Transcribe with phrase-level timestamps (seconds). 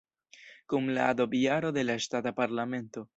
[0.73, 3.05] Kun la adopt-jaro de la ŝtata parlamento.